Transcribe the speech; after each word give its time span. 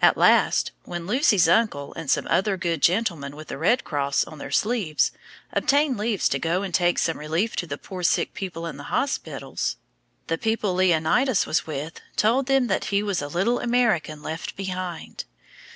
At 0.00 0.16
last, 0.16 0.70
when 0.84 1.08
Lucy's 1.08 1.48
uncle 1.48 1.92
and 1.94 2.08
some 2.08 2.28
other 2.28 2.56
good 2.56 2.80
gentlemen 2.80 3.34
with 3.34 3.48
the 3.48 3.58
red 3.58 3.82
cross 3.82 4.22
on 4.22 4.38
their 4.38 4.52
sleeves, 4.52 5.10
obtained 5.52 5.98
leave 5.98 6.22
to 6.28 6.38
go 6.38 6.62
and 6.62 6.72
take 6.72 6.96
some 6.96 7.18
relief 7.18 7.56
to 7.56 7.66
the 7.66 7.76
poor 7.76 8.04
sick 8.04 8.34
people 8.34 8.66
in 8.66 8.76
the 8.76 8.84
hospitals, 8.94 9.74
the 10.28 10.38
people 10.38 10.74
Leonidas 10.74 11.44
was 11.44 11.66
with 11.66 12.00
told 12.14 12.46
them 12.46 12.68
that 12.68 12.84
he 12.94 13.02
was 13.02 13.20
a 13.20 13.26
little 13.26 13.58
American 13.58 14.22
left 14.22 14.54
behind. 14.54 15.24